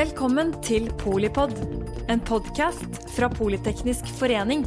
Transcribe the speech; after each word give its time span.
Velkommen 0.00 0.54
til 0.64 0.86
Polipod, 0.96 1.50
en 2.08 2.22
podkast 2.24 2.94
fra 3.12 3.26
Politeknisk 3.28 4.06
forening. 4.16 4.62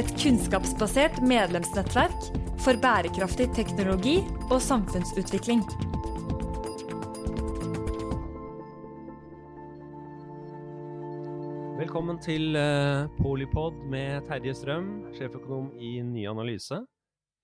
Et 0.00 0.08
kunnskapsbasert 0.22 1.18
medlemsnettverk 1.20 2.30
for 2.64 2.80
bærekraftig 2.80 3.50
teknologi 3.58 4.14
og 4.46 4.56
samfunnsutvikling. 4.64 5.60
Velkommen 11.82 12.22
til 12.24 12.56
uh, 12.56 13.04
Polipod 13.20 13.76
med 13.84 14.24
Terje 14.30 14.56
Strøm, 14.62 14.88
sjeføkonom 15.18 15.74
i 15.76 15.98
Ny 16.00 16.24
Analyse. 16.32 16.80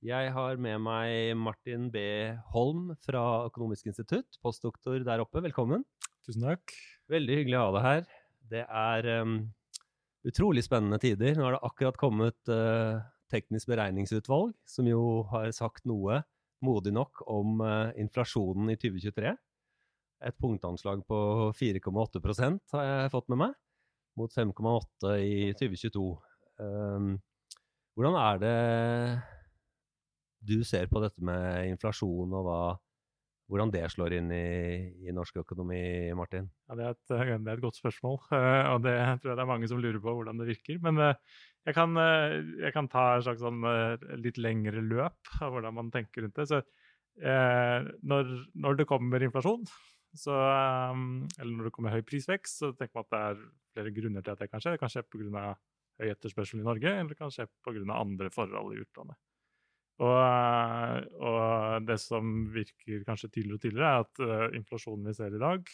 Jeg 0.05 0.29
har 0.35 0.59
med 0.61 0.83
meg 0.85 1.31
Martin 1.41 1.87
B. 1.89 2.01
Holm 2.53 2.91
fra 3.01 3.47
Økonomisk 3.47 3.89
institutt, 3.89 4.37
postdoktor 4.45 5.01
der 5.01 5.23
oppe. 5.23 5.41
Velkommen. 5.41 5.87
Tusen 6.27 6.45
takk. 6.45 6.75
Veldig 7.09 7.39
hyggelig 7.39 7.57
å 7.57 7.63
ha 7.63 7.71
deg 7.73 7.87
her. 7.87 8.03
Det 8.51 8.65
er 8.67 9.09
um, 9.23 9.39
utrolig 10.29 10.67
spennende 10.67 10.99
tider. 11.01 11.33
Nå 11.39 11.47
har 11.47 11.57
det 11.57 11.63
akkurat 11.65 11.97
kommet 12.01 12.53
uh, 12.53 13.01
Teknisk 13.33 13.71
beregningsutvalg, 13.73 14.53
som 14.69 14.87
jo 14.87 15.25
har 15.33 15.49
sagt 15.57 15.89
noe 15.89 16.21
modig 16.63 16.93
nok 16.95 17.25
om 17.33 17.63
uh, 17.65 17.89
inflasjonen 17.97 18.75
i 18.75 18.77
2023. 18.77 19.33
Et 20.29 20.37
punktanslag 20.45 21.07
på 21.09 21.21
4,8% 21.57 22.77
har 22.77 22.91
jeg 22.91 23.15
fått 23.17 23.33
med 23.33 23.41
meg 23.47 23.57
mot 24.21 24.33
5,8 24.33 25.17
i 25.25 25.57
2022. 25.57 26.05
Um, 26.61 27.17
hvordan 27.97 28.21
er 28.21 28.45
det 28.45 28.55
du 30.47 30.59
ser 30.67 30.89
på 30.91 31.03
dette 31.03 31.23
med 31.25 31.73
inflasjon, 31.73 32.35
og 32.39 32.47
hva, 32.47 32.61
hvordan 33.51 33.73
det 33.75 33.85
slår 33.93 34.17
inn 34.19 34.31
i, 34.35 34.47
i, 35.07 35.13
norsk 35.15 35.41
økonomi, 35.43 35.81
Martin? 36.19 36.49
Ja, 36.67 36.79
det, 36.79 36.87
er 36.87 36.97
et, 36.97 37.03
det 37.11 37.51
er 37.51 37.59
et 37.59 37.65
godt 37.65 37.79
spørsmål, 37.79 38.19
og 38.73 38.81
det 38.87 38.97
tror 39.21 39.33
jeg 39.33 39.39
det 39.39 39.45
er 39.45 39.53
mange 39.53 39.71
som 39.71 39.83
lurer 39.83 40.01
på 40.03 40.17
hvordan 40.19 40.43
det 40.43 40.49
virker. 40.51 40.81
Men 40.83 40.99
uh, 41.03 41.13
jeg, 41.67 41.77
kan, 41.77 41.95
uh, 41.99 42.39
jeg, 42.63 42.73
kan, 42.75 42.91
ta 42.91 43.07
et 43.15 43.27
slags 43.27 43.45
sånn, 43.45 43.63
litt 44.23 44.41
lengre 44.43 44.83
løp 44.83 45.37
av 45.41 45.55
hvordan 45.55 45.79
man 45.79 45.93
tenker 45.95 46.27
rundt 46.27 46.43
det. 46.43 46.49
Så, 46.51 46.65
når, 47.17 48.33
når, 48.61 48.75
det 48.77 48.85
kommer 48.91 49.23
inflasjon, 49.25 49.63
så, 50.21 50.35
eller 50.37 51.53
når 51.55 51.69
det 51.69 51.73
kommer 51.73 51.95
høy 51.95 52.03
prisvekst, 52.05 52.59
så 52.61 52.75
tenker 52.77 52.99
man 52.99 53.07
at 53.07 53.15
det 53.15 53.23
er 53.23 53.39
flere 53.77 53.93
grunner 53.97 54.25
til 54.25 54.35
at 54.35 54.43
det 54.43 54.51
kan 54.53 54.61
skje. 54.61 54.75
Det 54.75 54.83
kan 54.83 54.93
skje 54.93 55.05
pga. 55.09 55.47
høy 55.97 56.11
etterspørsel 56.13 56.61
i 56.61 56.67
Norge, 56.67 56.93
eller 56.93 57.15
det 57.15 57.17
kan 57.17 57.33
skje 57.33 57.49
pga. 57.65 57.87
andre 57.97 58.29
forhold 58.35 58.75
i 58.75 58.83
utlandet. 58.85 59.17
Og, 59.97 61.07
og, 61.25 61.85
det 61.89 61.97
som 62.03 62.33
virker 62.53 63.05
kanskje 63.07 63.31
tydeligere 63.31 63.57
og 63.57 63.63
tydeligere, 63.63 63.93
er 63.93 64.05
at 64.05 64.21
uh, 64.21 64.57
inflasjonen 64.59 65.09
vi 65.09 65.15
ser 65.17 65.37
i 65.37 65.41
dag, 65.41 65.71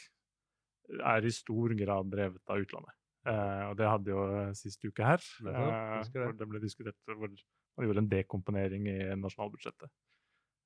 er 1.14 1.27
i 1.27 1.33
stor 1.34 1.75
grad 1.79 2.12
drevet 2.12 2.53
av 2.53 2.62
utlandet. 2.62 2.98
Uh, 3.27 3.64
og 3.70 3.75
det 3.79 3.91
hadde 3.91 4.14
jo 4.14 4.23
sist 4.59 4.87
uke 4.87 5.06
her, 5.06 5.27
uh, 5.47 5.98
hvor 6.14 6.39
det 6.39 6.48
ble 6.51 6.62
diskutert 6.62 6.98
hvor 7.11 7.27
man 7.27 7.89
gjorde 7.89 8.05
en 8.05 8.12
dekomponering 8.12 8.89
i 8.92 8.97
nasjonalbudsjettet. 9.19 9.91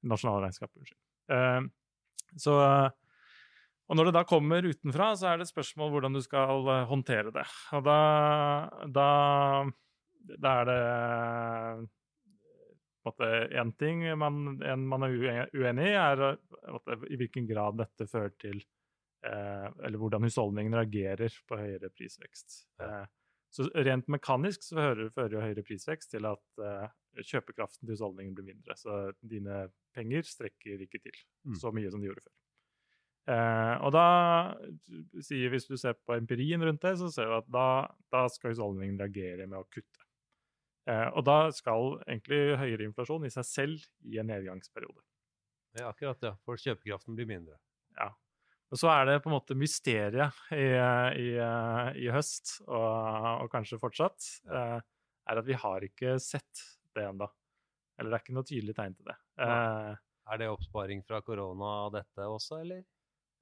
Nasjonalregnskapet, 0.06 0.76
unnskyld. 0.82 1.72
så 2.38 2.54
og 3.86 3.94
når 3.94 4.08
det 4.08 4.16
da 4.16 4.22
kommer 4.26 4.66
utenfra, 4.66 5.12
så 5.14 5.28
er 5.30 5.38
det 5.38 5.46
et 5.46 5.52
spørsmål 5.52 5.92
hvordan 5.94 6.16
du 6.16 6.20
skal 6.24 6.66
håndtere 6.90 7.30
det. 7.34 7.44
Og 7.78 7.84
da, 7.86 7.98
da, 8.90 9.10
da 10.42 10.54
er 10.60 10.66
det 10.66 10.78
én 13.06 13.72
ting 13.78 14.02
man, 14.18 14.56
en 14.62 14.86
man 14.88 15.06
er 15.06 15.14
uenig 15.54 15.90
i, 15.90 15.94
er 15.98 16.24
måte, 16.72 16.98
i 17.10 17.18
hvilken 17.20 17.46
grad 17.48 17.78
dette 17.80 18.08
fører 18.10 18.34
til 18.40 18.58
eh, 19.26 19.68
Eller 19.86 19.98
hvordan 20.00 20.26
husholdningen 20.26 20.74
reagerer 20.74 21.32
på 21.48 21.58
høyere 21.60 21.92
prisvekst. 21.94 22.64
Eh, 22.82 23.04
så 23.56 23.68
rent 23.86 24.08
mekanisk 24.12 24.64
så 24.66 24.76
fører, 24.76 25.10
fører 25.14 25.36
jo 25.36 25.44
høyere 25.44 25.64
prisvekst 25.66 26.10
til 26.12 26.26
at 26.28 26.62
eh, 26.62 26.88
kjøpekraften 27.22 27.86
til 27.86 27.94
husholdningen 27.94 28.34
blir 28.36 28.50
mindre. 28.50 28.76
Så 28.76 29.12
dine 29.22 29.66
penger 29.96 30.26
strekker 30.28 30.82
ikke 30.84 31.00
til 31.00 31.14
mm. 31.46 31.60
så 31.60 31.72
mye 31.74 31.92
som 31.92 32.02
de 32.02 32.10
gjorde 32.10 32.26
før. 32.26 32.34
Eh, 33.26 33.74
og 33.82 33.90
da 33.90 34.08
sier 35.26 35.50
Hvis 35.50 35.66
du 35.66 35.74
ser 35.80 35.96
på 35.98 36.14
empirien 36.14 36.62
rundt 36.62 36.84
det, 36.84 36.94
så 37.00 37.10
ser 37.10 37.30
du 37.30 37.38
at 37.40 37.48
da, 37.50 37.68
da 38.14 38.26
skal 38.30 38.54
husholdningen 38.54 39.00
reagere 39.00 39.48
med 39.48 39.58
å 39.62 39.66
kutte. 39.66 40.05
Eh, 40.86 41.08
og 41.18 41.24
da 41.26 41.38
skal 41.54 41.96
egentlig 42.06 42.58
høyere 42.60 42.86
inflasjon 42.86 43.26
i 43.26 43.32
seg 43.32 43.46
selv 43.48 43.86
i 44.06 44.20
en 44.22 44.30
nedgangsperiode. 44.30 45.02
Ja, 45.76 45.90
akkurat, 45.90 46.20
det. 46.22 46.32
For 46.46 46.60
kjøpekraften 46.60 47.16
blir 47.18 47.28
mindre. 47.28 47.58
Ja. 47.98 48.12
Og 48.72 48.80
så 48.80 48.90
er 48.90 49.04
det 49.08 49.20
på 49.22 49.30
en 49.30 49.36
måte 49.36 49.56
mysteriet 49.58 50.38
i, 50.54 50.64
i, 51.22 51.28
i 52.02 52.08
høst, 52.14 52.60
og, 52.66 52.86
og, 53.44 53.50
kanskje 53.52 53.80
fortsatt, 53.82 54.30
eh, 54.46 54.78
er 55.26 55.42
at 55.42 55.46
vi 55.46 55.58
har 55.58 55.86
ikke 55.86 56.16
sett 56.22 56.64
det 56.96 57.04
ennå. 57.10 57.28
Eller 57.96 58.12
det 58.12 58.18
er 58.18 58.24
ikke 58.24 58.36
noe 58.36 58.48
tydelig 58.48 58.74
tegn 58.76 58.96
til 58.96 59.10
det. 59.10 59.16
Ja. 59.40 59.96
er 60.32 60.40
det 60.40 60.50
oppsparing 60.52 61.02
fra 61.06 61.20
korona 61.24 61.72
dette 61.94 62.26
også, 62.28 62.60
eller? 62.64 62.82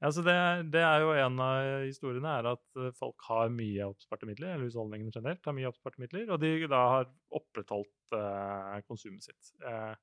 Ja, 0.05 0.11
så 0.13 0.21
det, 0.21 0.37
det, 0.75 0.83
er 0.85 1.01
jo 1.01 1.13
En 1.17 1.39
av 1.41 1.87
historiene 1.87 2.33
er 2.37 2.51
at 2.51 2.81
eh, 2.81 2.93
folk 2.99 3.25
har 3.25 3.53
mye 3.53 3.87
oppsparte 3.89 4.29
midler, 4.29 4.53
eller 4.53 4.69
husholdningene 4.69 5.15
generelt 5.15 5.47
har 5.49 5.57
mye 5.57 5.71
oppsparte 5.71 6.03
midler, 6.03 6.29
og 6.29 6.43
de 6.43 6.67
da 6.69 6.81
har 6.93 7.07
opprettholdt 7.33 8.17
eh, 8.19 8.83
konsumet 8.85 9.25
sitt. 9.25 9.55
Eh, 9.65 9.95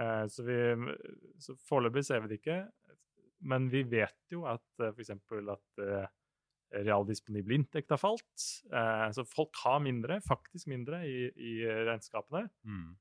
eh, 0.00 0.22
så 0.32 0.46
vi, 0.46 0.56
så 1.44 1.58
Foreløpig 1.68 2.06
ser 2.08 2.24
vi 2.24 2.32
det 2.32 2.38
ikke, 2.40 2.62
men 3.52 3.68
vi 3.74 3.82
vet 3.90 4.32
jo 4.32 4.46
at 4.48 4.64
eh, 4.80 4.94
f.eks. 4.94 5.12
at 5.12 5.82
eh, 5.84 6.08
realdisponibel 6.88 7.58
inntekt 7.58 7.92
har 7.92 8.00
falt. 8.00 8.46
Eh, 8.72 9.08
så 9.12 9.26
folk 9.28 9.60
har 9.66 9.84
mindre, 9.84 10.22
faktisk 10.24 10.72
mindre, 10.72 11.02
i, 11.04 11.28
i 11.36 11.52
regnskapene. 11.68 12.46
Mm. 12.64 12.96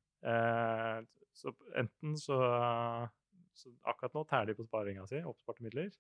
så 1.38 1.52
enten 1.78 2.16
så, 2.20 2.38
så 3.58 3.74
akkurat 3.90 4.16
nå 4.16 4.24
tærer 4.30 4.52
de 4.52 4.58
på 4.58 4.68
sparinga 4.68 5.08
si, 5.10 5.20
oppsparte 5.26 5.66
midler 5.66 5.92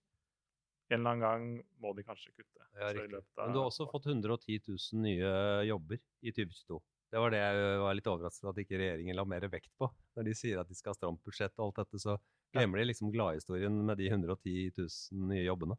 en 0.88 1.00
eller 1.00 1.09
annen 1.12 1.23
gang 1.23 1.47
må 1.84 1.94
de 1.97 2.03
kanskje 2.07 2.31
kutte. 2.31 2.63
Ja, 2.79 2.91
Men 2.95 3.53
du 3.53 3.59
har 3.59 3.68
også 3.68 3.88
fått 3.91 4.07
110 4.07 4.59
000 4.69 5.01
nye 5.03 5.31
jobber 5.67 6.00
i 6.22 6.31
2022. 6.31 6.79
Det 7.12 7.22
var 7.23 7.31
det 7.31 7.40
jeg 7.40 7.81
var 7.81 7.96
litt 7.96 8.07
overrasket 8.12 8.46
over 8.46 8.56
at 8.56 8.63
ikke 8.63 8.79
regjeringen 8.79 9.16
la 9.16 9.25
mer 9.28 9.47
vekt 9.51 9.72
på. 9.79 9.88
Når 10.17 10.28
de 10.28 10.35
sier 10.35 10.59
at 10.59 10.67
de 10.67 10.75
skal 10.75 10.91
ha 10.91 11.00
stramt 11.00 11.23
budsjett 11.23 11.56
og 11.57 11.69
alt 11.69 11.81
dette, 11.81 12.01
så 12.03 12.17
glemmer 12.56 12.81
de 12.81 12.88
liksom 12.90 13.12
gladhistorien 13.12 13.78
med 13.88 14.00
de 14.00 14.09
110 14.12 14.56
000 14.79 15.29
nye 15.31 15.46
jobbene. 15.46 15.78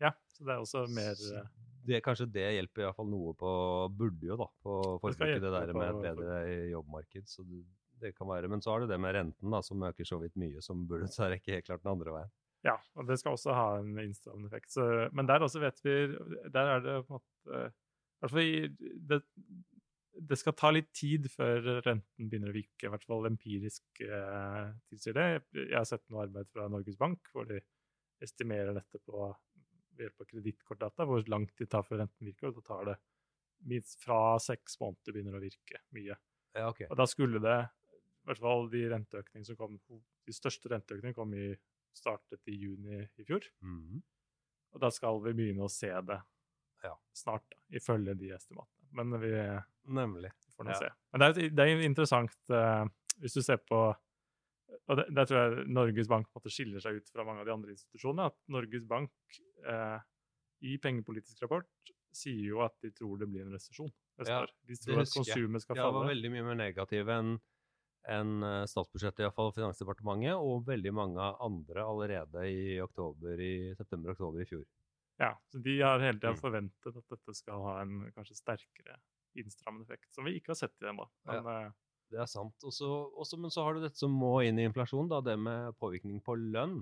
Ja, 0.00 0.14
så 0.32 0.46
det 0.46 0.54
er 0.54 0.62
også 0.64 0.86
mer 0.96 1.16
så 1.20 1.42
det, 1.84 1.98
Kanskje 2.04 2.26
det 2.32 2.46
hjelper 2.54 2.82
i 2.82 2.86
hvert 2.86 2.96
fall 2.96 3.08
noe 3.08 3.32
på 3.36 3.50
Burde 3.96 4.28
jo, 4.28 4.36
da, 4.40 4.46
på 4.64 4.76
forbruket, 5.00 5.40
det, 5.40 5.44
det 5.44 5.52
der 5.56 5.72
med 5.76 5.88
et 5.88 6.02
bedre 6.04 6.40
jobbmarked. 6.72 7.28
Så 7.28 7.44
det 8.00 8.14
kan 8.16 8.28
være. 8.30 8.48
Men 8.50 8.62
så 8.64 8.74
har 8.74 8.84
du 8.84 8.90
det 8.90 9.00
med 9.00 9.14
renten, 9.16 9.50
da, 9.52 9.62
som 9.64 9.82
øker 9.86 10.08
så 10.08 10.20
vidt 10.22 10.36
mye, 10.40 10.62
som 10.64 10.86
burde 10.88 11.10
trekke 11.12 11.56
helt 11.56 11.68
klart 11.68 11.84
den 11.84 11.92
andre 11.94 12.14
veien. 12.16 12.32
Ja, 12.66 12.76
og 12.98 13.06
det 13.08 13.16
skal 13.20 13.36
også 13.36 13.54
ha 13.56 13.68
en 13.80 13.96
innstrammende 14.02 14.50
effekt. 14.50 14.72
Så, 14.74 14.84
men 15.16 15.28
der 15.28 15.40
også 15.46 15.62
vet 15.62 15.78
vi 15.84 15.94
Der 16.52 16.74
er 16.74 16.82
det 16.84 16.96
på 17.06 17.16
en 17.16 17.20
måte 17.20 17.70
det, 19.08 19.22
det, 20.12 20.36
skal 20.36 20.52
ta 20.52 20.68
litt 20.74 20.90
tid 20.92 21.30
før 21.32 21.80
renten 21.86 22.28
begynner 22.28 22.52
å 22.52 22.56
vike, 22.58 22.84
i 22.84 22.90
hvert 22.92 23.06
fall 23.08 23.24
empirisk 23.30 24.02
eh, 24.04 24.66
tilsier 24.90 25.16
det. 25.16 25.28
Jeg 25.56 25.78
har 25.78 25.88
sett 25.88 26.04
noe 26.12 26.26
arbeid 26.26 26.50
fra 26.52 26.68
Norges 26.68 26.98
Bank 27.00 27.30
hvor 27.32 27.48
de 27.48 27.62
estimerer 28.20 28.76
dette 28.76 29.00
på 29.00 29.30
ved 29.96 30.04
hjelp 30.04 30.20
av 30.20 30.28
kredittkortdata, 30.34 31.06
hvor 31.08 31.24
lang 31.32 31.46
tid 31.56 31.70
tar 31.72 31.86
før 31.86 32.02
renten 32.02 32.28
virker. 32.28 32.50
og 32.50 32.60
Da 32.60 32.66
tar 32.68 32.90
det 32.90 32.98
minst 33.72 34.00
fra 34.04 34.38
seks 34.40 34.78
måneder 34.80 35.16
begynner 35.16 35.36
å 35.36 35.42
virke 35.42 35.82
mye. 35.96 36.16
Ja, 36.56 36.68
okay. 36.68 36.88
Og 36.90 36.98
da 36.98 37.06
skulle 37.08 37.40
det, 37.42 37.58
i 38.20 38.30
hvert 38.30 38.42
fall 38.42 38.66
de 38.72 38.82
renteøkningene 38.92 39.48
som 39.48 39.58
kom, 39.58 39.78
de 40.26 40.34
største 40.34 40.70
renteøkningene 40.72 41.16
kom 41.16 41.32
i 41.36 41.48
startet 41.96 42.50
i 42.52 42.56
juni 42.60 43.00
i 43.02 43.26
fjor. 43.26 43.46
Mm. 43.64 44.02
Og 44.74 44.82
da 44.82 44.90
skal 44.94 45.18
vi 45.24 45.32
begynne 45.38 45.66
å 45.66 45.72
se 45.72 45.90
det 45.90 46.18
ja. 46.84 46.92
snart, 47.16 47.48
da, 47.50 47.58
ifølge 47.80 48.14
de 48.18 48.30
estimatene. 48.36 48.90
Men 48.96 49.16
vi, 49.22 49.32
Nemlig. 49.94 50.30
får 50.56 50.66
nå 50.68 50.74
ja. 50.74 50.78
se. 50.84 50.92
Men 51.12 51.22
det 51.22 51.30
er, 51.30 51.50
det 51.56 51.66
er 51.66 51.82
interessant 51.86 52.54
uh, 52.54 52.84
hvis 53.20 53.36
du 53.38 53.42
ser 53.44 53.60
på 53.62 53.88
og 54.90 54.96
det, 54.98 55.04
Der 55.14 55.26
tror 55.26 55.38
jeg 55.40 55.64
Norges 55.70 56.08
Bank 56.10 56.28
måtte 56.34 56.50
skiller 56.50 56.82
seg 56.82 56.98
ut 56.98 57.10
fra 57.10 57.24
mange 57.26 57.42
av 57.42 57.48
de 57.48 57.52
andre 57.52 57.74
institusjonene. 57.74 58.26
At 58.30 58.36
Norges 58.50 58.86
Bank 58.90 59.38
uh, 59.66 59.98
i 60.66 60.76
pengepolitisk 60.82 61.42
rapport 61.44 61.90
sier 62.14 62.42
jo 62.48 62.62
at 62.64 62.74
de 62.82 62.90
tror 62.94 63.20
det 63.20 63.28
blir 63.30 63.44
en 63.44 63.54
resesjon 63.54 63.90
Ja, 64.26 64.42
de 64.66 64.76
tror 64.82 65.02
at 65.04 65.12
konsumet 65.14 65.62
skal 65.62 65.78
falle. 65.78 65.86
Ja, 65.86 65.94
var 65.94 66.10
veldig 66.10 66.32
mye 66.34 66.46
mer 66.48 66.58
negativ 66.58 67.10
enn 67.14 67.36
enn 68.08 68.44
eh, 68.46 68.64
statsbudsjettet, 68.70 69.24
iallfall 69.24 69.52
Finansdepartementet, 69.56 70.36
og 70.38 70.66
veldig 70.68 70.92
mange 70.96 71.30
andre 71.44 71.84
allerede 71.84 72.46
i 72.48 72.78
oktober, 72.82 73.40
i 73.40 73.74
september-oktober 73.78 74.44
i 74.44 74.48
fjor. 74.48 74.64
Ja, 75.20 75.34
så 75.52 75.60
de 75.60 75.76
har 75.82 76.00
hele 76.00 76.16
tida 76.16 76.32
mm. 76.32 76.40
forventet 76.40 76.96
at 76.96 77.12
dette 77.12 77.36
skal 77.36 77.64
ha 77.66 77.76
en 77.82 78.06
kanskje 78.16 78.38
sterkere 78.38 78.96
innstrammende 79.38 79.84
effekt, 79.84 80.08
som 80.14 80.26
vi 80.26 80.38
ikke 80.38 80.54
har 80.54 80.60
sett 80.62 80.82
i 80.82 80.88
ennå. 80.90 81.04
Ja, 81.28 81.42
eh, 81.42 81.68
det 82.10 82.22
er 82.24 82.30
sant. 82.30 82.56
Også, 82.66 82.88
også, 83.20 83.38
men 83.38 83.52
så 83.54 83.66
har 83.66 83.76
du 83.76 83.84
dette 83.84 84.00
som 84.00 84.14
må 84.16 84.40
inn 84.46 84.58
i 84.58 84.64
inflasjon, 84.66 85.10
da, 85.12 85.20
det 85.22 85.36
med 85.38 85.76
påvirkning 85.78 86.22
på 86.24 86.34
lønn. 86.40 86.80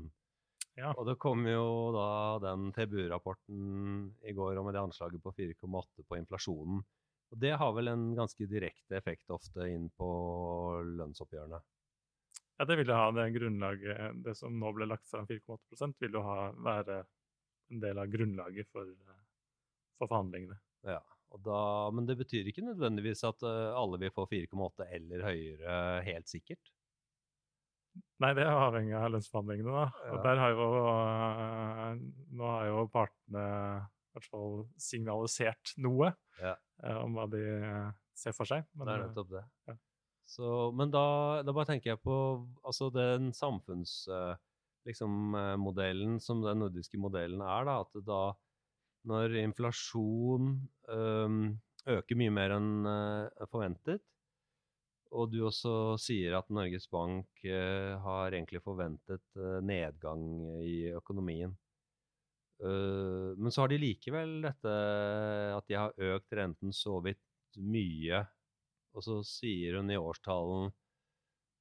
Ja. 0.78 0.92
Og 0.94 1.08
det 1.08 1.16
kom 1.18 1.42
jo 1.48 1.90
da 1.96 2.08
den 2.44 2.70
TBU-rapporten 2.76 4.12
i 4.22 4.34
går 4.36 4.60
om 4.60 4.70
det 4.70 4.80
anslaget 4.80 5.22
på 5.24 5.34
4,8 5.34 6.06
på 6.06 6.18
inflasjonen. 6.20 6.84
Og 7.28 7.40
det 7.42 7.52
har 7.60 7.74
vel 7.76 7.90
en 7.92 8.06
ganske 8.16 8.46
direkte 8.48 8.96
effekt 8.96 9.30
ofte 9.34 9.66
inn 9.68 9.88
på 9.96 10.08
lønnsoppgjørene. 10.98 11.60
Ja, 12.58 12.66
det 12.66 12.78
vil 12.80 12.90
jo 12.90 12.96
ha 12.98 13.10
det 13.14 13.28
grunnlaget 13.36 14.16
Det 14.24 14.32
som 14.34 14.56
nå 14.58 14.72
ble 14.74 14.88
lagt 14.88 15.06
fram, 15.06 15.28
4,8 15.28 15.92
vil 16.02 16.16
jo 16.18 16.24
ha, 16.26 16.48
være 16.56 17.02
en 17.70 17.84
del 17.84 18.00
av 18.00 18.10
grunnlaget 18.10 18.70
for, 18.72 18.88
for 19.98 20.08
forhandlingene. 20.08 20.56
Ja, 20.88 20.98
og 21.34 21.44
da, 21.44 21.60
Men 21.94 22.08
det 22.08 22.18
betyr 22.18 22.48
ikke 22.48 22.64
nødvendigvis 22.66 23.22
at 23.28 23.44
uh, 23.44 23.76
alle 23.76 24.00
vil 24.02 24.14
få 24.14 24.26
4,8 24.30 24.88
eller 24.96 25.24
høyere 25.28 25.78
helt 26.08 26.30
sikkert? 26.30 26.72
Nei, 28.22 28.32
det 28.34 28.44
er 28.44 28.50
avhengig 28.54 28.94
av 28.98 29.12
lønnsforhandlingene, 29.12 29.74
da. 29.74 29.84
Ja. 30.06 30.10
Og 30.14 30.24
der 30.26 30.42
har 30.42 30.54
jo 30.54 30.66
uh, 30.88 32.02
Nå 32.38 32.50
har 32.56 32.68
jo 32.70 32.84
partene 32.94 33.46
hvert 34.18 34.30
fall 34.30 34.64
signalisert 34.80 35.74
noe 35.80 36.12
Ja. 36.42 36.54
uh, 36.84 36.98
om 37.04 37.16
hva 37.18 37.26
de 37.32 37.42
ser 38.18 38.34
for 38.36 38.48
seg. 38.50 38.66
det 38.74 38.88
er 38.88 39.00
uh, 39.00 39.06
nettopp 39.06 39.30
det. 39.36 39.44
ja. 39.70 39.78
Så, 40.28 40.48
men 40.76 40.90
da, 40.92 41.40
da 41.40 41.54
bare 41.56 41.70
tenker 41.70 41.94
jeg 41.94 42.02
på 42.04 42.14
altså 42.60 42.90
den 42.92 43.30
samfunnsmodellen 43.32 44.36
liksom, 44.84 45.14
eh, 45.38 46.18
som 46.20 46.42
den 46.44 46.60
nordiske 46.60 47.00
modellen 47.00 47.40
er, 47.40 47.64
da, 47.64 47.78
at 47.80 48.04
da 48.04 48.20
når 49.08 49.38
inflasjon 49.40 50.50
øhm, 50.92 51.56
øker 51.88 52.18
mye 52.20 52.34
mer 52.34 52.50
enn 52.58 52.86
øh, 52.90 53.46
forventet, 53.48 54.02
og 55.16 55.32
du 55.32 55.38
også 55.48 55.96
sier 56.02 56.36
at 56.36 56.50
Norges 56.52 56.84
Bank 56.92 57.40
øh, 57.48 57.94
har 58.04 58.34
egentlig 58.36 58.60
forventet 58.60 59.24
øh, 59.40 59.62
nedgang 59.64 60.20
i 60.60 60.90
økonomien. 60.92 61.56
Øh, 62.64 63.36
men 63.38 63.54
så 63.54 63.62
har 63.62 63.70
de 63.72 63.80
likevel 63.82 64.40
dette 64.42 64.74
at 65.54 65.68
de 65.70 65.78
har 65.78 65.94
økt 66.14 66.34
renten 66.38 66.74
så 66.74 66.98
vidt 67.04 67.58
mye. 67.58 68.24
Og 68.96 69.04
så 69.04 69.20
sier 69.26 69.78
hun 69.78 69.92
i 69.92 70.00
årstalen 70.00 70.72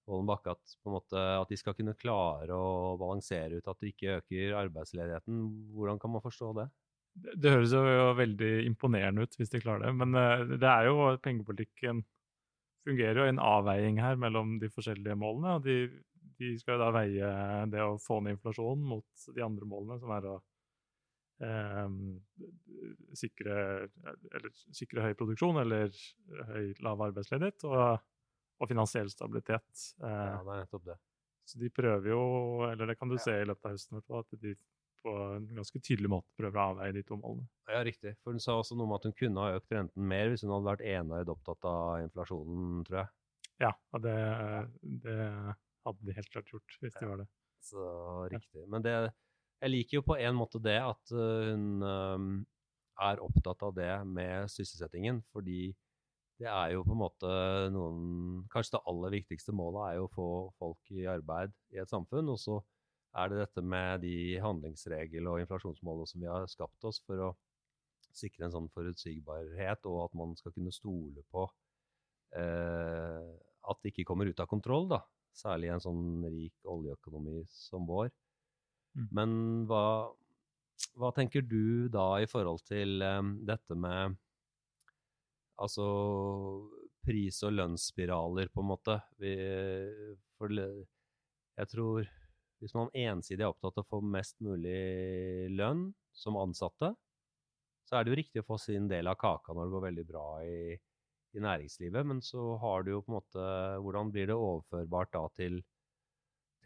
Holden 0.07 0.27
Bakke 0.29 0.53
at, 0.55 0.75
på 0.81 0.89
en 0.89 0.95
måte, 0.95 1.19
at 1.19 1.49
de 1.51 1.57
skal 1.59 1.75
kunne 1.75 1.97
klare 1.99 2.55
å 2.55 2.95
balansere 2.99 3.59
ut 3.59 3.67
at 3.67 3.81
de 3.83 3.91
ikke 3.91 4.19
øker 4.21 4.59
arbeidsledigheten. 4.61 5.41
Hvordan 5.75 5.99
kan 5.99 6.13
man 6.13 6.23
forstå 6.23 6.53
det? 6.61 6.69
det, 7.17 7.51
høres 7.51 7.73
jo 7.73 8.11
veldig 8.17 8.51
imponerende 8.67 9.25
ut 9.25 9.37
hvis 9.39 9.51
de 9.53 9.61
klarer 9.63 9.87
det, 9.87 9.93
men 9.97 10.13
uh, 10.17 10.57
det 10.57 10.69
er 10.69 10.89
jo 10.89 11.15
pengepolitikken 11.23 12.03
fungerer 12.87 13.21
jo 13.21 13.31
en 13.31 13.41
avveiing 13.43 13.97
her 13.99 14.19
mellom 14.19 14.57
de 14.61 14.69
forskjellige 14.71 15.17
målene. 15.19 15.57
og 15.57 15.65
de, 15.65 15.89
de 16.39 16.53
skal 16.59 16.77
jo 16.77 16.83
da 16.85 16.91
veie 16.95 17.31
det 17.73 17.83
å 17.83 17.97
få 17.99 18.21
ned 18.21 18.37
inflasjonen 18.37 18.85
mot 18.93 19.27
de 19.35 19.43
andre 19.43 19.67
målene, 19.67 19.99
som 19.99 20.13
er 20.15 20.29
å 20.29 20.37
eh, 20.37 20.46
sikre, 23.17 23.57
eller, 24.33 24.53
sikre 24.75 25.03
høy 25.05 25.13
produksjon 25.19 25.59
eller 25.61 25.91
høy 26.51 26.71
lav 26.85 27.03
arbeidsledighet 27.09 27.65
og, 27.69 27.99
og 28.61 28.71
finansiell 28.71 29.11
stabilitet. 29.13 29.67
Eh, 30.01 30.07
Ja, 30.07 30.39
det 30.43 30.55
er 30.55 30.63
nettopp 30.65 30.87
det. 30.89 30.97
Så 31.47 31.59
de 31.61 31.69
prøver 31.71 32.09
jo, 32.11 32.21
eller 32.67 32.89
det 32.91 32.97
kan 32.99 33.07
du 33.11 33.15
Ja. 33.15 33.23
se 33.23 33.37
i 33.41 33.45
løpet 33.47 33.65
av 33.69 33.71
høsten, 33.77 34.01
at 34.01 34.39
de 34.41 34.55
på 35.03 35.13
en 35.37 35.45
ganske 35.55 35.79
tydelig 35.79 36.09
måte 36.09 36.33
prøver 36.35 36.57
å 36.57 36.63
avveie 36.73 36.91
de 36.97 37.03
to 37.03 37.15
målene. 37.15 37.47
Ja, 37.69 37.83
riktig. 37.85 38.15
For 38.23 38.33
hun 38.33 38.39
sa 38.43 38.57
også 38.59 38.75
noe 38.75 38.87
om 38.89 38.95
at 38.97 39.03
hun 39.05 39.13
kunne 39.13 39.39
ha 39.45 39.53
økt 39.59 39.71
renten 39.71 40.03
mer 40.09 40.29
hvis 40.33 40.41
hun 40.43 40.51
hadde 40.51 40.67
vært 40.67 40.83
enøyd 40.89 41.29
opptatt 41.31 41.63
av 41.69 42.01
inflasjonen, 42.01 42.83
tror 42.89 42.97
jeg. 43.03 43.07
Ja, 43.61 43.71
det, 44.03 44.17
det 45.05 45.19
hadde 45.85 46.03
de 46.09 46.13
helt 46.17 46.29
klart 46.33 46.51
gjort 46.51 46.77
hvis 46.81 46.97
de 46.99 47.05
var 47.07 47.17
det. 47.23 47.27
Så 47.63 47.85
riktig. 48.33 48.67
Men 48.67 48.81
det 48.83 48.95
Jeg 49.63 49.73
liker 49.73 49.99
jo 49.99 50.05
på 50.05 50.17
en 50.21 50.37
måte 50.37 50.61
det 50.61 50.77
at 50.83 51.11
øh, 51.17 51.51
hun 51.55 52.45
er 52.97 53.21
opptatt 53.21 53.63
av 53.65 53.75
det 53.77 53.91
med 54.09 54.49
sysselsettingen, 54.53 55.21
fordi 55.33 55.71
det 56.37 56.49
er 56.49 56.75
jo 56.75 56.83
på 56.85 56.93
en 56.93 57.01
måte 57.01 57.29
noen 57.73 58.01
Kanskje 58.53 58.75
det 58.77 58.85
aller 58.91 59.13
viktigste 59.15 59.53
målet 59.57 59.87
er 59.87 59.97
jo 59.97 60.05
å 60.05 60.13
få 60.13 60.29
folk 60.61 60.91
i 60.93 61.07
arbeid 61.09 61.53
i 61.73 61.81
et 61.81 61.89
samfunn. 61.89 62.29
Og 62.29 62.37
så 62.41 62.59
er 63.17 63.31
det 63.31 63.39
dette 63.41 63.63
med 63.65 64.03
de 64.05 64.37
handlingsregel- 64.43 65.29
og 65.31 65.41
inflasjonsmålene 65.41 66.09
som 66.09 66.21
vi 66.21 66.29
har 66.29 66.45
skapt 66.51 66.85
oss 66.85 67.01
for 67.05 67.23
å 67.25 67.31
sikre 68.13 68.47
en 68.47 68.53
sånn 68.53 68.69
forutsigbarhet, 68.73 69.85
og 69.89 70.03
at 70.07 70.17
man 70.17 70.35
skal 70.37 70.53
kunne 70.53 70.73
stole 70.73 71.25
på 71.33 71.45
eh, 72.37 73.33
at 73.67 73.81
det 73.81 73.93
ikke 73.93 74.07
kommer 74.09 74.29
ut 74.29 74.41
av 74.41 74.49
kontroll, 74.49 74.87
da. 74.93 75.01
Særlig 75.37 75.69
i 75.69 75.73
en 75.75 75.83
sånn 75.83 76.05
rik 76.33 76.69
oljeøkonomi 76.69 77.43
som 77.49 77.85
vår. 77.89 78.09
Mm. 78.97 79.07
Men 79.19 79.35
hva, 79.69 79.83
hva 80.97 81.11
tenker 81.15 81.45
du 81.45 81.87
da 81.93 82.09
i 82.21 82.29
forhold 82.29 82.63
til 82.67 83.01
um, 83.03 83.37
dette 83.47 83.77
med 83.77 84.17
Altså 85.57 85.83
pris- 87.01 87.39
og 87.47 87.55
lønnsspiraler, 87.55 88.51
på 88.53 88.61
en 88.61 88.67
måte. 88.69 88.93
Vi, 89.17 89.31
for 90.37 90.53
jeg 90.53 91.71
tror 91.71 92.09
hvis 92.61 92.73
man 92.77 92.91
ensidig 92.97 93.45
er 93.45 93.51
opptatt 93.51 93.77
av 93.77 93.85
å 93.85 93.89
få 93.89 93.99
mest 94.01 94.37
mulig 94.43 95.49
lønn 95.53 95.87
som 96.13 96.39
ansatte, 96.41 96.91
så 97.87 97.97
er 97.97 98.03
det 98.03 98.11
jo 98.11 98.19
riktig 98.19 98.43
å 98.43 98.47
få 98.47 98.57
sin 98.61 98.89
del 98.89 99.07
av 99.09 99.17
kaka 99.21 99.53
når 99.53 99.67
det 99.67 99.75
går 99.75 99.85
veldig 99.85 100.05
bra 100.09 100.25
i, 100.43 100.59
i 101.37 101.43
næringslivet, 101.43 102.07
men 102.09 102.21
så 102.25 102.55
har 102.61 102.83
du 102.83 102.95
jo 102.95 103.03
på 103.03 103.13
en 103.13 103.17
måte 103.19 103.45
Hvordan 103.85 104.11
blir 104.11 104.29
det 104.31 104.37
overførbart 104.37 105.13
da 105.13 105.23
til, 105.37 105.61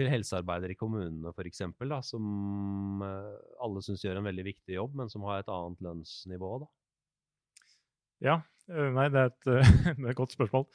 til 0.01 0.09
helsearbeidere 0.12 0.74
i 0.75 0.80
kommunene 0.80 1.31
f.eks., 1.31 1.62
som 2.09 3.03
eh, 3.06 3.39
alle 3.63 3.83
syns 3.86 4.03
gjør 4.03 4.19
en 4.19 4.27
veldig 4.27 4.45
viktig 4.51 4.75
jobb, 4.80 4.98
men 5.00 5.12
som 5.13 5.24
har 5.30 5.44
et 5.44 5.51
annet 5.53 5.86
lønnsnivå? 5.88 6.51
da? 6.65 6.71
Ja, 8.21 8.36
eh, 8.69 8.89
nei, 8.98 9.07
det 9.13 9.21
er 9.24 9.31
et, 9.31 9.45
det 10.01 10.06
er 10.07 10.12
et 10.12 10.19
godt 10.19 10.36
spørsmål. 10.36 10.68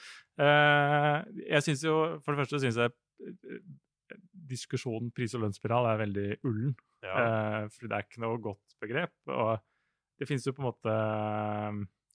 Eh, 0.42 1.18
Jeg 1.52 1.66
synes 1.66 1.84
jo, 1.86 1.96
For 2.24 2.32
det 2.34 2.44
første 2.44 2.62
syns 2.64 2.80
jeg 2.80 2.94
diskusjonen 4.46 5.10
pris- 5.14 5.34
og 5.34 5.42
lønnsspiral 5.42 5.88
er 5.90 6.02
veldig 6.04 6.26
ullen. 6.46 6.76
Ja. 7.04 7.66
for 7.70 7.86
det 7.86 7.94
er 7.94 8.04
ikke 8.06 8.22
noe 8.24 8.38
godt 8.42 8.76
begrep. 8.82 9.12
Og 9.30 9.58
det 10.18 10.26
finnes 10.30 10.46
jo 10.48 10.54
på 10.56 10.62
en 10.62 10.68
måte 10.70 10.92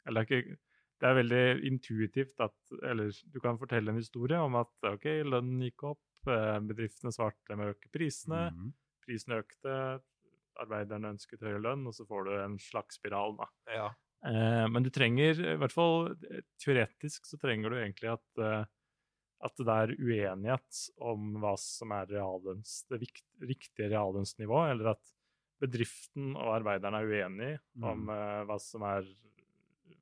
Eller 0.09 0.25
det 0.25 0.33
er, 0.35 0.41
ikke, 0.41 0.55
det 1.01 1.07
er 1.09 1.17
veldig 1.19 1.43
intuitivt 1.69 2.41
at 2.43 2.73
Eller 2.89 3.11
du 3.31 3.37
kan 3.43 3.59
fortelle 3.61 3.93
en 3.93 3.99
historie 4.01 4.39
om 4.41 4.57
at 4.59 4.71
ok, 4.89 5.05
lønnen 5.29 5.61
gikk 5.67 5.85
opp, 5.91 6.01
bedriftene 6.25 7.11
svarte 7.15 7.55
med 7.57 7.67
å 7.67 7.73
øke 7.75 7.89
prisene, 7.91 8.51
Mhm. 8.51 8.73
prisene 9.05 9.41
økte, 9.43 10.01
arbeiderne 10.61 11.13
ønsket 11.15 11.39
høyere 11.41 11.61
lønn, 11.61 11.87
og 11.87 11.93
så 11.93 12.05
får 12.05 12.25
du 12.25 12.31
en 12.43 12.57
slags 12.59 12.95
spiral. 12.99 13.37
da. 13.37 13.45
ja. 13.73 13.89
Eh, 14.23 14.67
men 14.69 14.83
du 14.83 14.89
trenger, 14.91 15.33
i 15.39 15.57
hvert 15.57 15.71
fall 15.73 16.11
eh, 16.29 16.41
teoretisk, 16.61 17.25
så 17.25 17.39
trenger 17.41 17.69
du 17.71 17.75
egentlig 17.77 18.11
at, 18.13 18.37
eh, 18.37 18.65
at 19.43 19.55
det 19.57 19.67
er 19.67 19.95
uenighet 19.97 20.81
om 21.01 21.33
hva 21.41 21.57
som 21.57 21.91
er 21.91 22.05
realens, 22.05 22.85
det 22.87 22.99
vikt, 23.01 23.25
riktige 23.41 23.89
reallønnsnivået, 23.89 24.71
eller 24.75 24.91
at 24.91 25.13
bedriften 25.59 26.35
og 26.35 26.61
arbeiderne 26.61 27.01
er 27.01 27.09
uenige 27.09 27.59
om 27.81 28.05
Mm. 28.05 28.09
eh, 28.13 28.43
hva, 28.45 28.59
som 28.61 28.83
er, 28.83 29.01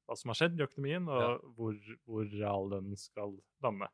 hva 0.08 0.18
som 0.18 0.30
har 0.30 0.36
skjedd 0.36 0.60
i 0.60 0.64
økonomien, 0.68 1.08
og 1.08 1.22
Ja. 1.22 1.38
hvor, 1.56 1.80
hvor 2.06 2.26
reallønnen 2.26 2.98
skal 2.98 3.38
lande. 3.64 3.88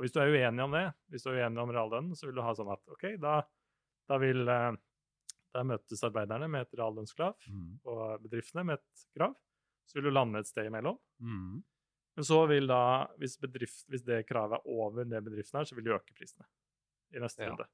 Og 0.00 0.06
hvis 0.06 0.14
du 0.14 0.22
er 0.22 0.30
uenig 0.32 0.64
om 0.64 0.72
det, 0.72 0.86
hvis 1.12 1.26
du 1.26 1.28
er 1.28 1.42
uenig 1.42 1.60
om 1.60 1.70
reallønnen, 1.76 2.16
så 2.16 2.24
vil 2.24 2.38
du 2.38 2.40
ha 2.40 2.54
sånn 2.56 2.70
at 2.72 2.80
ok, 2.88 3.02
da, 3.20 3.34
da 4.08 4.16
vil 4.22 4.48
eh, 4.48 4.70
da 5.52 5.64
møtes 5.68 6.00
arbeiderne 6.08 6.48
med 6.48 6.64
et 6.64 6.78
reallønnskrav 6.78 7.34
mm. 7.44 7.66
og 7.84 8.22
bedriftene 8.24 8.64
med 8.64 8.80
et 8.80 9.02
krav. 9.12 9.34
Så 9.84 9.98
vil 9.98 10.08
du 10.08 10.14
lande 10.14 10.40
et 10.40 10.48
sted 10.48 10.70
imellom. 10.70 10.96
Mm. 11.20 11.58
Men 12.16 12.26
så 12.30 12.38
vil 12.48 12.70
da, 12.70 12.80
hvis, 13.20 13.36
bedrift, 13.44 13.84
hvis 13.92 14.06
det 14.08 14.22
kravet 14.30 14.56
er 14.56 14.72
over 14.72 15.04
det 15.04 15.20
bedriften 15.26 15.60
er, 15.60 15.68
så 15.68 15.76
vil 15.76 15.90
du 15.90 15.92
øke 15.98 16.16
prisene 16.16 16.48
i 17.12 17.20
neste 17.20 17.44
Ja. 17.44 17.50
runde. 17.50 17.68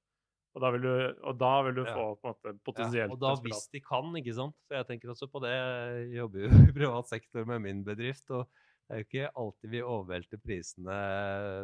Og 0.57 0.63
da 0.65 0.71
vil 0.73 0.83
du, 0.83 0.93
og 1.31 1.39
da 1.39 1.55
vil 1.63 1.75
du 1.79 1.85
Ja. 1.85 1.95
få 1.95 2.05
på 2.19 2.33
en 2.33 2.59
måte 2.67 2.91
Ja, 2.97 3.07
og 3.07 3.21
da 3.21 3.37
hvis 3.45 3.69
de 3.71 3.81
kan, 3.81 4.11
ikke 4.19 4.35
sant. 4.35 4.57
For 4.67 4.75
jeg 4.75 4.87
tenker 4.89 5.15
også 5.15 5.31
på 5.31 5.45
det, 5.45 5.55
jeg 5.55 6.17
jobber 6.17 6.41
jo 6.41 6.49
i 6.71 6.73
privat 6.73 7.09
sektor 7.09 7.45
med 7.45 7.61
min 7.61 7.85
bedrift. 7.85 8.31
og 8.31 8.49
det 8.87 8.95
er 8.95 9.01
jo 9.03 9.07
ikke 9.09 9.31
alltid 9.43 9.71
vi 9.73 9.81
overvelter 9.83 10.39
prisene 10.43 10.97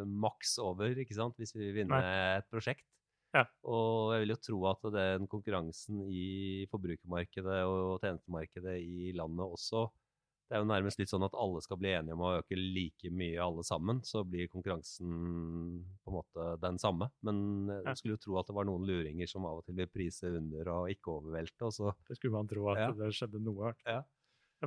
maks 0.07 0.57
over, 0.63 0.95
ikke 0.99 1.15
sant, 1.17 1.37
hvis 1.39 1.55
vi 1.55 1.69
vil 1.69 1.77
vinne 1.83 2.01
et 2.39 2.49
prosjekt. 2.51 2.85
Ja. 3.33 3.47
Og 3.65 4.13
jeg 4.13 4.25
vil 4.27 4.35
jo 4.35 4.41
tro 4.45 4.59
at 4.69 4.83
den 4.93 5.27
konkurransen 5.31 6.03
i 6.13 6.67
forbrukermarkedet 6.69 7.63
og 7.65 8.03
tjenestemarkedet 8.03 8.75
i 8.85 9.13
landet 9.17 9.47
også 9.47 9.87
Det 10.53 10.59
er 10.59 10.61
jo 10.61 10.69
nærmest 10.69 10.99
litt 11.01 11.09
sånn 11.09 11.25
at 11.25 11.33
alle 11.41 11.63
skal 11.65 11.79
bli 11.81 11.95
enige 11.97 12.13
om 12.13 12.21
å 12.27 12.35
øke 12.43 12.59
like 12.59 13.09
mye 13.09 13.39
alle 13.41 13.63
sammen. 13.65 14.03
Så 14.05 14.21
blir 14.29 14.51
konkurransen 14.53 15.09
på 16.05 16.11
en 16.13 16.17
måte 16.19 16.49
den 16.61 16.77
samme. 16.83 17.09
Men 17.25 17.71
jeg 17.87 17.97
skulle 17.97 18.19
jo 18.19 18.21
tro 18.21 18.37
at 18.37 18.51
det 18.51 18.57
var 18.59 18.69
noen 18.69 18.85
luringer 18.85 19.31
som 19.31 19.47
av 19.49 19.63
og 19.63 19.65
til 19.65 19.79
vil 19.79 19.89
prise 19.89 20.29
under 20.29 20.69
og 20.75 20.91
ikke 20.93 21.15
overvelte. 21.15 21.65
Og 21.65 21.73
så 21.73 21.95
Det 22.05 22.19
skulle 22.19 22.37
man 22.37 22.51
tro 22.53 22.69
at 22.69 22.83
Ja. 22.83 22.91
det 22.93 23.15
skjedde 23.17 23.41
noe. 23.41 23.73
i. 23.73 23.89
Ja. 23.95 24.03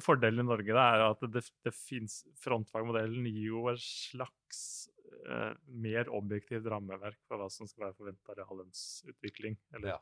Fordelen 0.04 0.40
i 0.44 0.48
Norge 0.48 0.74
da, 0.76 0.86
er 0.96 1.04
at 1.12 1.22
det, 1.32 1.44
det 1.64 1.74
fins 1.74 2.24
Frontfagmodellen 2.42 3.26
gir 3.30 3.46
jo 3.52 3.68
et 3.72 3.80
slags 3.80 4.90
eh, 5.30 5.54
mer 5.68 6.10
objektivt 6.14 6.66
rammeverk 6.72 7.18
for 7.28 7.38
hva 7.40 7.48
som 7.54 7.68
skal 7.70 7.88
være 7.88 7.98
forventa 8.00 8.36
reallønnsutvikling. 8.36 9.56
Eller 9.74 9.88
Ja. 9.96 10.00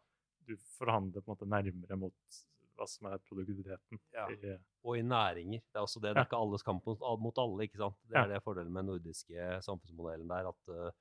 du 0.47 0.55
forhandler 0.77 1.21
på 1.21 1.29
en 1.31 1.35
måte 1.35 1.47
nærmere 1.49 1.97
mot 1.99 2.39
hva 2.75 2.87
som 2.89 3.05
er 3.11 3.19
produktiviteten. 3.29 3.99
Ja. 4.13 4.27
i- 4.29 4.57
Og 4.83 4.97
i 4.97 5.01
næringer. 5.05 5.61
Det 5.61 5.75
er 5.77 5.85
også 5.85 6.01
det. 6.01 6.13
Det 6.15 6.17
er 6.23 6.25
ikke 6.25 6.41
alles 6.41 6.63
kamp 6.63 6.85
mot, 6.85 7.37
alle, 7.37 7.63
ikke 7.67 7.77
sant. 7.77 7.95
Det 8.09 8.15
Ja. 8.17 8.23
er 8.25 8.27
det 8.33 8.43
fordelen 8.43 8.71
med 8.73 8.83
den 8.85 8.95
nordiske 8.95 9.61
samfunnsmodellen 9.63 10.27
der, 10.27 10.49
at 10.49 10.69
uh, 10.69 10.91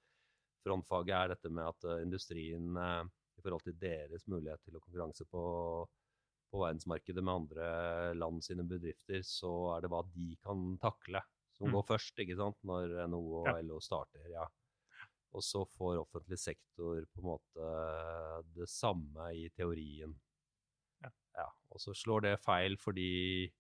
frontfaget 0.62 1.10
er 1.10 1.28
dette 1.34 1.48
med 1.50 1.64
at 1.66 1.84
eh, 1.84 2.02
industrien 2.04 2.76
eh, 2.76 3.04
i 3.38 3.40
forhold 3.42 3.62
til 3.64 3.74
deres 3.80 4.26
mulighet 4.28 4.60
til 4.62 4.76
å 4.76 4.80
konkurranse 4.84 5.24
på, 5.26 5.88
på 6.52 6.60
verdensmarkedet 6.60 7.22
med 7.24 7.34
andre 7.34 7.68
land 8.18 8.42
sine 8.44 8.64
bedrifter, 8.68 9.22
så 9.24 9.52
er 9.76 9.82
det 9.86 9.90
hva 9.92 10.02
de 10.12 10.34
kan 10.44 10.76
takle 10.82 11.22
som 11.56 11.68
Mm. 11.68 11.72
går 11.78 11.86
først, 11.86 12.18
ikke 12.18 12.36
sant, 12.36 12.56
når 12.64 12.92
NHO 13.08 13.40
og 13.42 13.46
Ja. 13.48 13.56
LO 13.62 13.78
starter. 13.80 14.28
ja. 14.30 14.46
Og 15.34 15.40
så 15.42 15.64
får 15.66 15.96
offentlig 16.04 16.38
sektor 16.38 17.06
på 17.14 17.18
en 17.22 17.30
måte 17.30 18.44
det 18.54 18.68
samme 18.68 19.30
i 19.34 19.48
teorien. 19.48 20.12
Ja. 21.02 21.10
Ja, 21.38 21.46
og 21.70 21.80
så 21.80 21.94
slår 21.96 22.20
det 22.22 22.40
feil 22.44 22.76
fordi 22.76 23.50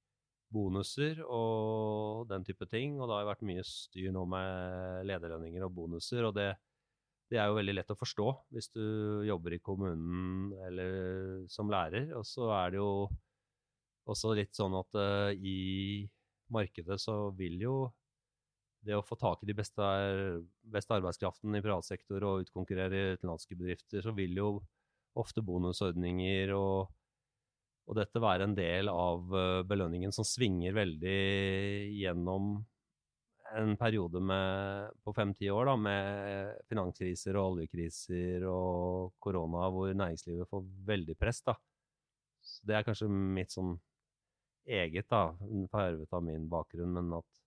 bonuser 0.52 1.22
og 1.24 2.28
den 2.28 2.44
type 2.44 2.66
ting, 2.68 3.00
og 3.00 3.08
det 3.08 3.16
har 3.16 3.34
vært 3.34 3.46
mye 3.48 3.64
styr 3.64 4.12
nå 4.12 4.26
med 4.28 5.06
lederlønninger 5.08 5.64
og 5.64 5.72
bonuser, 5.74 6.26
og 6.28 6.34
det, 6.36 6.50
det 7.32 7.40
er 7.40 7.48
jo 7.48 7.56
veldig 7.56 7.74
lett 7.78 7.92
å 7.94 7.96
forstå 7.96 8.28
hvis 8.52 8.68
du 8.74 8.84
jobber 9.24 9.56
i 9.56 9.62
kommunen 9.64 10.52
eller 10.66 11.46
som 11.52 11.70
lærer, 11.72 12.10
og 12.18 12.26
så 12.28 12.50
er 12.58 12.74
det 12.74 12.82
jo 12.82 12.92
også 14.12 14.34
litt 14.36 14.52
sånn 14.58 14.74
at 14.76 14.98
uh, 14.98 15.30
i 15.32 16.04
markedet 16.52 16.98
så 17.00 17.30
vil 17.38 17.60
jo 17.62 17.76
det 18.82 18.96
å 18.98 19.04
få 19.06 19.16
tak 19.16 19.44
i 19.44 19.48
de 19.48 19.54
beste, 19.56 19.84
beste 20.74 20.96
arbeidskraften 20.96 21.54
i 21.54 21.62
privat 21.62 21.86
sektor 21.86 22.24
og 22.26 22.42
utkonkurrere 22.42 23.14
utenlandske 23.16 23.56
bedrifter, 23.56 24.02
så 24.02 24.14
vil 24.16 24.34
jo 24.36 24.48
ofte 25.22 25.44
bonusordninger 25.44 26.50
og, 26.56 26.90
og 27.86 27.98
dette 28.00 28.22
være 28.22 28.48
en 28.48 28.56
del 28.58 28.90
av 28.90 29.36
eh, 29.38 29.60
belønningen 29.70 30.14
som 30.14 30.26
svinger 30.26 30.74
veldig 30.74 31.20
gjennom 32.00 32.56
en 33.58 33.76
periode 33.76 34.20
med, 34.20 34.92
på 35.04 35.12
fem-ti 35.16 35.50
år 35.52 35.68
da, 35.70 35.76
med 35.76 36.62
finanskriser 36.70 37.36
og 37.38 37.56
oljekriser 37.56 38.46
og 38.48 39.12
korona, 39.22 39.68
hvor 39.72 39.92
næringslivet 39.96 40.48
får 40.50 40.66
veldig 40.88 41.16
press. 41.20 41.42
da. 41.46 41.56
Så 42.42 42.66
det 42.66 42.76
er 42.76 42.86
kanskje 42.86 43.08
mitt 43.10 43.54
sånn 43.54 43.76
eget, 44.66 45.08
da, 45.10 45.32
farvet 45.70 46.12
av 46.14 46.24
min 46.26 46.48
bakgrunn, 46.50 46.94
men 46.96 47.14
at 47.18 47.40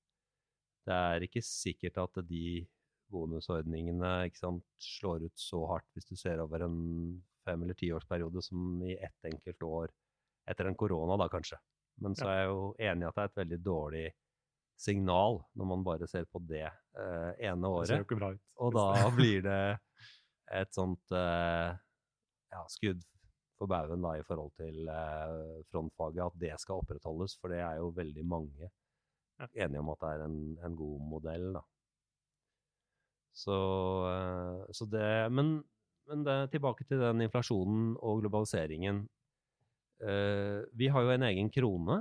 det 0.86 0.96
er 0.96 1.26
ikke 1.26 1.44
sikkert 1.44 1.98
at 2.04 2.20
de 2.30 2.66
bonusordningene 3.12 4.30
sant, 4.36 4.66
slår 4.82 5.28
ut 5.28 5.40
så 5.40 5.62
hardt 5.70 5.88
hvis 5.94 6.10
du 6.10 6.16
ser 6.20 6.42
over 6.44 6.66
en 6.66 6.78
fem- 7.46 7.64
eller 7.64 7.78
tiårsperiode 7.78 8.42
som 8.44 8.82
i 8.84 8.96
ett 8.96 9.30
enkelt 9.30 9.64
år 9.64 9.94
etter 10.50 10.70
en 10.70 10.78
korona, 10.78 11.18
da 11.18 11.30
kanskje. 11.32 11.58
Men 12.02 12.16
så 12.18 12.28
er 12.30 12.40
jeg 12.42 12.50
jo 12.52 12.62
enig 12.90 13.06
i 13.06 13.10
at 13.10 13.16
det 13.18 13.24
er 13.24 13.30
et 13.30 13.42
veldig 13.42 13.60
dårlig 13.66 14.06
signal 14.78 15.40
når 15.56 15.68
man 15.72 15.84
bare 15.86 16.08
ser 16.12 16.26
på 16.28 16.42
det 16.50 16.66
uh, 16.68 17.32
ene 17.40 17.62
Det 17.64 17.72
året. 17.72 18.04
ikke 18.06 18.18
bra 18.20 18.32
ut. 18.36 18.42
Og 18.60 18.74
da 18.76 18.88
blir 19.18 19.42
det 19.46 19.60
et 20.56 20.74
sånt 20.76 21.12
uh, 21.16 21.72
ja, 22.52 22.64
skudd 22.70 23.04
for 23.56 23.72
baugen 23.72 24.04
da, 24.04 24.18
i 24.20 24.26
forhold 24.28 24.52
til 24.60 24.90
uh, 24.92 25.62
frontfaget, 25.72 26.26
at 26.28 26.40
det 26.42 26.54
skal 26.60 26.82
opprettholdes. 26.84 27.38
For 27.40 27.54
det 27.54 27.62
er 27.64 27.78
jo 27.80 27.94
veldig 27.96 28.26
mange 28.28 28.72
Ja. 29.40 29.48
enige 29.66 29.80
om 29.84 29.90
at 29.92 30.00
det 30.04 30.10
er 30.14 30.26
en, 30.26 30.36
en 30.64 30.76
god 30.80 31.00
modell. 31.12 31.48
Da. 31.56 31.62
Så, 33.36 33.56
så 34.72 34.86
det 34.88 35.32
Men, 35.32 35.58
men 36.08 36.24
det, 36.24 36.52
tilbake 36.54 36.86
til 36.88 37.00
den 37.02 37.22
inflasjonen 37.26 37.98
og 38.00 38.22
globaliseringen. 38.22 39.02
Vi 40.76 40.88
har 40.92 41.02
jo 41.04 41.12
en 41.16 41.24
egen 41.28 41.50
krone. 41.52 41.98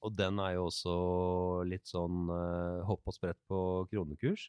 Og 0.00 0.14
den 0.16 0.40
er 0.40 0.54
jo 0.56 0.68
også 0.70 0.94
litt 1.68 1.88
sånn 1.88 2.30
uh, 2.32 2.80
hopp 2.88 3.10
og 3.10 3.16
sprett 3.16 3.40
på 3.50 3.60
kronekurs. 3.90 4.46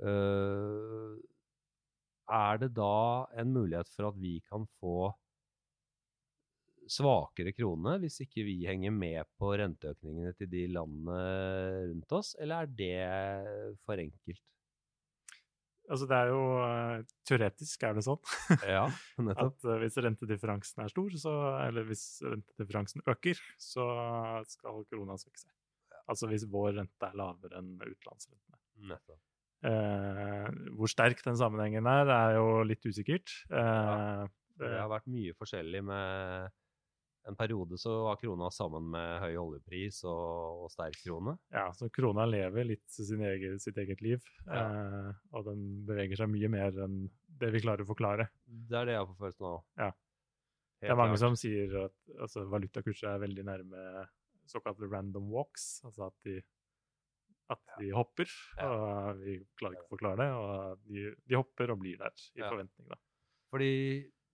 Uh, 0.00 1.18
er 2.30 2.60
det 2.62 2.70
da 2.76 3.26
en 3.42 3.50
mulighet 3.52 3.90
for 3.90 4.12
at 4.12 4.20
vi 4.20 4.38
kan 4.46 4.68
få 4.78 5.10
svakere 6.90 7.52
krone 7.54 7.96
hvis 8.02 8.20
ikke 8.24 8.44
vi 8.46 8.56
henger 8.66 8.94
med 8.94 9.26
på 9.38 9.52
renteøkningene 9.58 10.32
til 10.38 10.50
de 10.50 10.64
landene 10.74 11.18
rundt 11.90 12.14
oss, 12.18 12.32
eller 12.38 12.64
er 12.64 12.72
det 12.78 13.76
for 13.86 14.02
enkelt? 14.02 14.42
Altså, 15.90 16.06
det 16.06 16.16
er 16.16 16.28
jo 16.30 16.42
eh, 16.62 17.00
Teoretisk 17.26 17.82
er 17.88 17.96
det 17.96 18.04
sånn 18.06 18.20
Ja, 18.74 18.84
at 19.34 19.64
eh, 19.66 19.78
hvis 19.82 19.96
rentedifferansen 20.04 20.84
er 20.84 20.92
stor, 20.92 21.16
så, 21.18 21.32
eller 21.66 21.88
hvis 21.88 22.04
rentedifferansen 22.22 23.02
øker, 23.10 23.40
så 23.58 23.86
skal 24.50 24.84
krona 24.90 25.16
svekke 25.18 25.42
seg. 25.42 25.50
Altså 26.10 26.30
hvis 26.30 26.46
vår 26.50 26.76
rente 26.78 27.06
er 27.10 27.18
lavere 27.18 27.58
enn 27.60 27.74
utenlandsrentene. 27.82 28.58
nettopp. 28.90 29.20
Eh, 29.66 30.46
hvor 30.78 30.88
sterk 30.90 31.20
den 31.26 31.36
sammenhengen 31.36 31.86
er, 31.90 32.08
er 32.14 32.38
jo 32.38 32.46
litt 32.66 32.86
usikkert. 32.86 33.34
Eh, 33.50 34.22
Det 34.60 34.70
har 34.76 34.88
vært 34.92 35.06
mye 35.08 35.32
forskjellig 35.38 35.80
med 35.88 36.50
En 37.28 37.36
periode 37.36 37.76
så 37.78 37.90
var 38.06 38.16
krona 38.16 38.48
sammen 38.50 38.86
med 38.94 39.20
høy 39.20 39.34
oljepris 39.36 39.98
og, 40.08 40.64
og 40.64 40.70
sterk 40.72 40.96
krone. 41.04 41.34
ja, 41.52 41.66
så 41.76 41.90
krona 41.92 42.24
lever 42.26 42.64
litt 42.64 42.86
sin 42.88 43.20
egen, 43.22 43.58
sitt 43.60 43.76
eget 43.78 44.00
liv, 44.02 44.22
Ja. 44.46 44.62
eh, 44.64 45.10
og 45.36 45.44
den 45.50 45.84
beveger 45.86 46.16
seg 46.16 46.30
mye 46.32 46.48
mer 46.48 46.72
enn 46.86 47.10
det 47.40 47.50
vi 47.52 47.60
klarer 47.60 47.84
å 47.84 47.90
forklare. 47.90 48.28
Det 48.46 48.76
er 48.78 48.86
det 48.88 48.94
jeg 48.96 49.02
har 49.04 49.10
på 49.12 49.18
følelsen 49.20 49.46
av. 49.50 49.60
Ja. 49.76 49.90
Helt 50.80 50.88
det 50.88 50.90
er 50.94 50.96
mange 50.96 51.16
klart. 51.18 51.24
som 51.26 51.36
sier 51.36 51.76
at 51.84 52.14
altså, 52.18 52.46
valutakurser 52.48 53.08
er 53.12 53.18
veldig 53.26 53.44
nærme 53.44 54.06
såkalte 54.48 54.88
random 54.90 55.28
walks, 55.30 55.82
altså 55.84 56.06
at 56.08 56.16
de, 56.24 56.38
at 57.52 57.60
de 57.78 57.90
hopper, 57.92 58.32
Ja. 58.58 58.70
og 58.72 59.20
vi 59.20 59.36
klarer 59.60 59.76
ikke 59.76 59.86
å 59.90 59.92
forklare 59.92 60.16
det, 60.24 60.30
og 60.32 60.88
de, 60.88 61.04
de 61.28 61.36
hopper 61.36 61.70
og 61.70 61.78
blir 61.84 61.98
der 62.00 62.10
i 62.34 62.40
Ja. 62.40 62.48
forventning, 62.48 62.88
da. 62.88 62.96
Fordi 63.52 63.70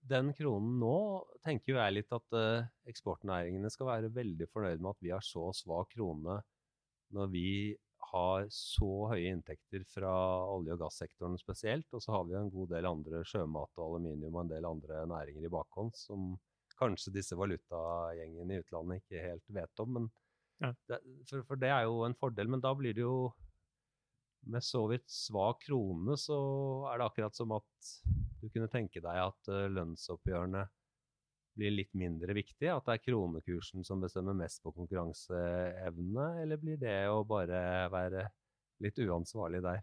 den 0.09 0.31
kronen 0.37 0.77
nå 0.81 0.97
tenker 1.45 1.73
jo 1.73 1.79
jeg 1.79 1.95
litt 1.97 2.13
at 2.15 2.37
eh, 2.37 2.67
eksportnæringene 2.91 3.69
skal 3.73 3.89
være 3.91 4.13
veldig 4.15 4.47
fornøyd 4.51 4.81
med 4.83 4.93
at 4.95 5.03
vi 5.05 5.11
har 5.13 5.25
så 5.25 5.49
svak 5.55 5.91
krone 5.95 6.39
når 7.15 7.29
vi 7.31 7.49
har 8.11 8.45
så 8.53 8.89
høye 9.11 9.31
inntekter 9.33 9.83
fra 9.89 10.11
olje- 10.53 10.75
og 10.75 10.83
gassektoren 10.85 11.37
spesielt, 11.39 11.87
og 11.95 12.03
så 12.03 12.13
har 12.13 12.27
vi 12.27 12.35
jo 12.35 12.41
en 12.43 12.51
god 12.53 12.69
del 12.75 12.87
andre 12.87 13.23
sjømat 13.27 13.79
og 13.81 13.87
aluminium 13.87 14.35
og 14.37 14.45
en 14.45 14.51
del 14.53 14.67
andre 14.69 15.01
næringer 15.11 15.47
i 15.47 15.51
bakhånd 15.51 15.95
som 15.97 16.29
kanskje 16.77 17.15
disse 17.15 17.35
valutagjengene 17.35 18.53
i 18.57 18.61
utlandet 18.63 19.01
ikke 19.01 19.23
helt 19.23 19.53
vet 19.59 19.83
om. 19.83 19.93
Men 19.97 20.09
Ja. 20.61 20.71
det, 20.89 21.01
for, 21.29 21.43
for 21.49 21.59
det 21.61 21.69
er 21.69 21.83
jo 21.85 22.03
en 22.05 22.15
fordel, 22.17 22.47
men 22.49 22.61
da 22.63 22.71
blir 22.77 22.95
det 22.97 23.03
jo 23.03 23.31
med 24.41 24.63
så 24.63 24.85
vidt 24.91 25.09
svak 25.11 25.63
krone, 25.65 26.17
så 26.19 26.37
er 26.91 26.99
det 26.99 27.07
akkurat 27.07 27.35
som 27.35 27.53
at 27.57 27.91
du 28.41 28.49
kunne 28.53 28.69
tenke 28.71 29.01
deg 29.03 29.21
at 29.23 29.51
eh, 29.51 29.67
lønnsoppgjørene 29.73 30.63
blir 31.57 31.73
litt 31.73 31.93
mindre 31.97 32.35
viktig? 32.37 32.69
At 32.71 32.85
det 32.87 32.97
er 32.97 33.05
kronekursen 33.07 33.85
som 33.87 34.03
bestemmer 34.03 34.37
mest 34.37 34.61
på 34.63 34.73
konkurranseevne, 34.75 36.27
eller 36.43 36.61
blir 36.61 36.79
det 36.81 36.99
å 37.09 37.23
bare 37.27 37.61
være 37.93 38.27
litt 38.83 38.99
uansvarlig 39.01 39.63
der? 39.65 39.81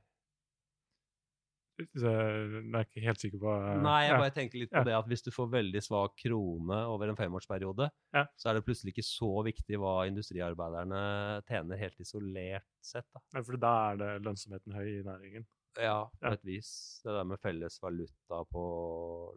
Så 1.99 2.07
jeg 2.07 2.71
er 2.71 2.85
ikke 2.87 3.03
helt 3.03 3.19
sikker 3.23 3.41
på 3.43 3.51
uh, 3.51 3.71
Nei, 3.83 4.05
jeg 4.07 4.13
ja. 4.13 4.19
bare 4.23 4.35
tenker 4.37 4.61
litt 4.61 4.71
på 4.71 4.79
Ja. 4.79 4.85
det 4.87 4.95
at 4.95 5.09
hvis 5.11 5.25
du 5.27 5.31
får 5.35 5.49
veldig 5.51 5.81
svak 5.83 6.13
krone 6.23 6.77
over 6.87 7.09
en 7.11 7.17
femårsperiode, 7.19 7.89
Ja. 8.15 8.27
så 8.39 8.51
er 8.51 8.55
det 8.55 8.65
plutselig 8.69 8.93
ikke 8.95 9.07
så 9.09 9.31
viktig 9.49 9.81
hva 9.83 10.07
industriarbeiderne 10.07 11.01
tjener 11.49 11.77
helt 11.81 11.99
isolert 12.01 12.69
sett. 12.81 13.07
Da. 13.13 13.21
Ja, 13.35 13.43
for 13.43 13.57
da 13.59 13.73
er 13.93 13.97
det 14.05 14.13
lønnsomheten 14.23 14.73
høy 14.79 14.89
i 15.01 15.03
næringen. 15.03 15.47
Ja, 15.83 16.05
på 16.23 16.31
et 16.37 16.45
vis. 16.47 17.01
Det 17.03 17.11
der 17.17 17.25
med 17.27 17.41
felles 17.43 17.81
valuta 17.83 18.45
på 18.53 18.65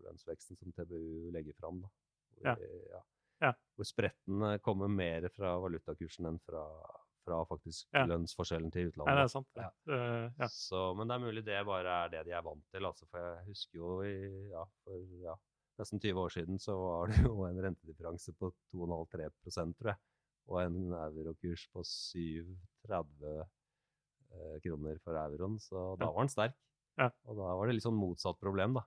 lønnsveksten 0.06 0.58
som 0.60 0.72
TBU 0.78 1.32
legger 1.34 1.58
fram. 1.58 1.82
Da. 1.82 1.90
Hvor, 2.38 2.46
Ja. 2.46 2.56
ja. 2.94 3.02
Ja. 3.42 3.52
Hvor 3.78 3.86
spretten 3.86 4.60
kommer 4.66 4.88
mer 4.90 5.28
fra 5.30 5.56
valutakursen 5.62 6.26
enn 6.26 6.40
fra, 6.46 6.64
fra 7.28 7.42
faktisk 7.50 7.88
Ja. 7.94 8.06
lønnsforskjellen 8.10 8.72
til 8.74 8.90
utlandet. 8.90 9.12
Ja, 9.12 9.20
det 9.20 9.26
er 9.26 9.34
sant. 9.34 9.50
Ja. 9.60 9.70
Uh, 9.90 10.26
ja. 10.40 10.50
Så, 10.54 10.82
men 10.98 11.08
det 11.10 11.18
er 11.18 11.26
mulig 11.26 11.44
det 11.46 11.60
bare 11.68 11.98
er 12.06 12.14
det 12.14 12.26
de 12.30 12.36
er 12.38 12.46
vant 12.46 12.66
til. 12.72 12.88
Altså, 12.90 13.08
for 13.12 13.20
jeg 13.20 13.46
husker 13.50 13.82
jo 13.82 13.92
i, 14.08 14.16
ja, 14.54 14.64
for 14.84 15.16
ja, 15.26 15.36
nesten 15.82 16.02
20 16.04 16.24
år 16.24 16.36
siden 16.38 16.62
så 16.64 16.78
var 16.80 17.12
det 17.12 17.24
jo 17.26 17.36
en 17.48 17.62
rentedifferanse 17.68 18.34
på 18.40 18.52
2,5-3 18.74 19.74
tror 19.78 19.94
jeg. 19.94 20.00
Og 20.48 20.62
en 20.64 20.94
eurokurs 20.96 21.66
på 21.74 21.84
7,30 21.84 23.34
eh, 23.36 24.60
kroner 24.64 25.02
for 25.04 25.20
euroen. 25.20 25.58
Så 25.60 25.90
da 26.00 26.08
var 26.08 26.24
den 26.24 26.32
sterk. 26.32 26.56
Ja. 26.98 27.12
Og 27.28 27.36
da 27.36 27.52
var 27.60 27.68
det 27.68 27.76
litt 27.76 27.86
sånn 27.86 28.00
motsatt 28.00 28.40
problem, 28.40 28.80
da. 28.80 28.86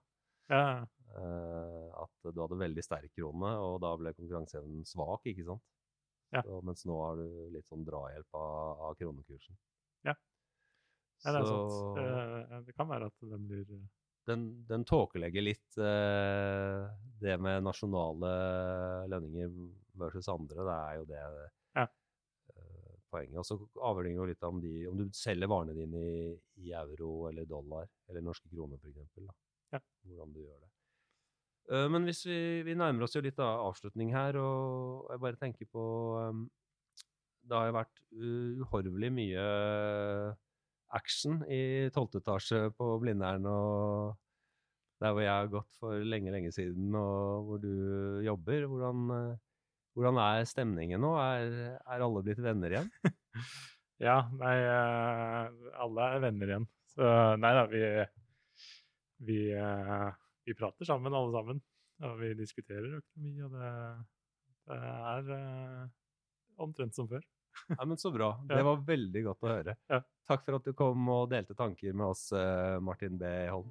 Ja, 0.50 0.62
Eh, 1.11 1.87
at 1.99 2.30
du 2.30 2.38
hadde 2.38 2.59
veldig 2.61 2.82
sterk 2.85 3.11
krone, 3.16 3.50
og 3.59 3.80
da 3.82 3.90
ble 3.99 4.12
konkurranseevnen 4.14 4.85
svak, 4.87 5.26
ikke 5.30 5.47
sant. 5.49 5.64
Ja. 6.33 6.43
Så, 6.47 6.61
mens 6.63 6.85
nå 6.87 6.97
har 7.03 7.17
du 7.19 7.29
litt 7.55 7.67
sånn 7.67 7.85
drahjelp 7.87 8.35
av, 8.39 8.81
av 8.89 8.95
kronekursen. 8.99 9.57
Ja. 10.07 10.15
ja, 11.25 11.33
det 11.33 11.41
er 11.41 11.49
sant. 11.49 11.73
Så- 11.75 11.97
Eh, 12.01 12.61
det 12.67 12.75
kan 12.77 12.89
være 12.89 13.07
at 13.11 13.19
den 13.33 13.49
blir 13.49 13.65
eh, 13.75 13.87
den, 14.31 14.45
den 14.69 14.85
tåkelegger 14.87 15.43
litt 15.43 15.79
eh, 15.81 16.87
det 17.21 17.35
med 17.41 17.65
nasjonale 17.67 18.31
lønninger 19.11 19.51
versus 19.99 20.29
andre, 20.31 20.65
det 20.69 20.77
er 20.77 20.95
jo 21.01 21.05
det 21.11 21.23
Ja. 21.77 21.87
eh, 22.55 22.95
poenget. 23.11 23.39
Og 23.43 23.45
så 23.49 23.59
avhenger 23.91 24.15
det 24.15 24.17
jo 24.23 24.29
litt 24.31 24.43
om, 24.49 24.61
de, 24.63 24.75
om 24.89 24.97
du 25.01 25.09
selger 25.13 25.51
varene 25.51 25.75
dine 25.75 25.99
i, 25.99 26.41
i 26.63 26.73
euro 26.79 27.27
eller 27.29 27.45
dollar, 27.45 27.89
eller 28.09 28.23
norske 28.23 28.49
kroner 28.53 28.79
f.eks. 28.79 29.19
Ja. 29.73 29.81
Hvordan 30.07 30.33
du 30.33 30.41
gjør 30.45 30.61
det. 30.63 30.70
Eh, 31.69 31.88
men 31.93 32.09
hvis 32.09 32.25
vi, 32.29 32.38
vi 32.67 32.79
nærmer 32.79 33.05
oss 33.05 33.19
jo 33.19 33.25
litt 33.25 33.38
av 33.43 33.67
avslutning 33.69 34.14
her, 34.17 34.38
og 34.40 35.11
jeg 35.12 35.23
bare 35.26 35.40
tenker 35.40 35.69
på 35.71 35.85
um, 36.31 36.47
Det 37.45 37.57
har 37.57 37.69
jo 37.69 37.76
vært 37.76 38.02
uh, 38.14 38.64
uhorvelig 38.64 39.12
mye 39.14 39.45
action 40.97 41.45
i 41.50 41.90
tolvte 41.95 42.19
etasje 42.23 42.64
på 42.75 42.95
Blindern 43.02 43.47
og 43.47 44.19
der 45.00 45.14
hvor 45.14 45.25
jeg 45.25 45.33
har 45.33 45.50
gått 45.52 45.79
for 45.81 46.02
lenge, 46.05 46.33
lenge 46.35 46.52
siden, 46.52 46.93
og 46.97 47.47
hvor 47.49 47.61
du 47.62 47.71
jobber. 48.25 48.67
Hvordan, 48.69 49.05
eh, 49.17 49.37
hvordan 49.97 50.21
er 50.21 50.49
stemningen 50.49 51.00
nå? 51.00 51.14
Er, 51.17 51.79
er 51.81 52.05
alle 52.05 52.25
blitt 52.26 52.43
venner 52.45 52.79
igjen? 52.79 52.90
Ja, 54.00 54.14
nei, 54.33 54.55
eh, 54.64 55.73
alle 55.85 56.05
er 56.09 56.23
venner 56.23 56.49
igjen. 56.49 56.62
Så 56.88 57.09
nei 57.37 57.50
da, 57.52 57.64
vi, 57.69 57.81
vi, 59.29 59.37
eh, 59.52 60.07
vi 60.47 60.56
prater 60.59 60.88
sammen 60.88 61.14
alle 61.16 61.35
sammen. 61.35 61.61
Og 62.00 62.16
vi 62.23 62.30
diskuterer 62.38 62.97
økonomi, 62.97 63.35
og 63.44 63.52
det, 63.52 63.73
det 64.70 64.78
er 64.80 65.26
uh, 65.35 65.90
omtrent 66.64 66.97
som 66.97 67.09
før. 67.11 67.20
Ja, 67.68 67.85
men 67.85 67.99
Så 67.99 68.11
bra. 68.11 68.32
Det 68.49 68.62
var 68.64 68.80
veldig 68.87 69.25
godt 69.26 69.44
å 69.44 69.52
høre. 69.52 69.76
Ja. 69.90 70.00
Takk 70.30 70.47
for 70.47 70.61
at 70.61 70.66
du 70.66 70.73
kom 70.76 71.09
og 71.12 71.28
delte 71.32 71.56
tanker 71.59 71.92
med 71.92 72.12
oss, 72.12 72.30
eh, 72.32 72.78
Martin 72.80 73.18
B. 73.18 73.28
Holm. 73.50 73.68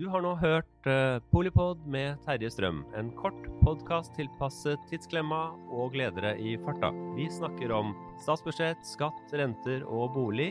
Du 0.00 0.06
har 0.08 0.22
nå 0.24 0.32
hørt 0.40 0.86
eh, 0.88 1.18
Polipod 1.30 1.82
med 1.86 2.18
Terje 2.24 2.50
Strøm, 2.54 2.82
en 2.96 3.10
kort 3.18 3.38
podkast 3.60 4.14
tilpasset 4.16 4.80
tidsklemma 4.88 5.42
og 5.76 5.92
gledere 5.94 6.32
i 6.40 6.56
farta. 6.64 6.88
Vi 7.18 7.28
snakker 7.30 7.74
om 7.76 7.92
statsbudsjett, 8.24 8.80
skatt, 8.88 9.20
renter 9.36 9.84
og 9.84 10.14
bolig. 10.16 10.50